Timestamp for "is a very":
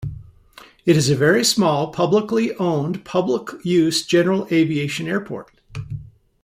0.97-1.43